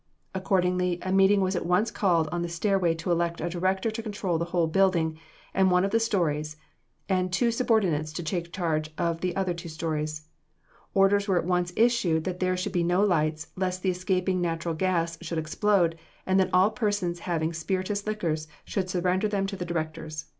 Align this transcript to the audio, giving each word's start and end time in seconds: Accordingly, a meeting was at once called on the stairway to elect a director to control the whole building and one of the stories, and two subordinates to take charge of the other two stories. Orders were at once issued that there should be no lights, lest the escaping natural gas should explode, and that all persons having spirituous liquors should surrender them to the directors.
Accordingly, 0.33 0.97
a 1.03 1.11
meeting 1.11 1.41
was 1.41 1.55
at 1.55 1.63
once 1.63 1.91
called 1.91 2.27
on 2.31 2.41
the 2.41 2.49
stairway 2.49 2.95
to 2.95 3.11
elect 3.11 3.39
a 3.39 3.49
director 3.51 3.91
to 3.91 4.01
control 4.01 4.39
the 4.39 4.45
whole 4.45 4.65
building 4.65 5.19
and 5.53 5.69
one 5.69 5.85
of 5.85 5.91
the 5.91 5.99
stories, 5.99 6.57
and 7.07 7.31
two 7.31 7.51
subordinates 7.51 8.11
to 8.13 8.23
take 8.23 8.51
charge 8.51 8.89
of 8.97 9.21
the 9.21 9.35
other 9.35 9.53
two 9.53 9.69
stories. 9.69 10.23
Orders 10.95 11.27
were 11.27 11.37
at 11.37 11.45
once 11.45 11.71
issued 11.75 12.23
that 12.23 12.39
there 12.39 12.57
should 12.57 12.71
be 12.71 12.81
no 12.83 13.03
lights, 13.03 13.49
lest 13.55 13.83
the 13.83 13.91
escaping 13.91 14.41
natural 14.41 14.73
gas 14.73 15.19
should 15.21 15.37
explode, 15.37 15.95
and 16.25 16.39
that 16.39 16.49
all 16.51 16.71
persons 16.71 17.19
having 17.19 17.53
spirituous 17.53 18.07
liquors 18.07 18.47
should 18.65 18.89
surrender 18.89 19.27
them 19.27 19.45
to 19.45 19.55
the 19.55 19.65
directors. 19.65 20.25